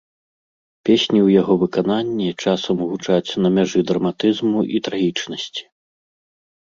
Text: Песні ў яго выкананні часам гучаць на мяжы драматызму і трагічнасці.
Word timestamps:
Песні 0.87 1.19
ў 1.19 1.29
яго 1.41 1.53
выкананні 1.63 2.29
часам 2.45 2.77
гучаць 2.89 3.35
на 3.47 3.55
мяжы 3.59 3.79
драматызму 3.93 4.59
і 4.77 4.85
трагічнасці. 4.89 5.63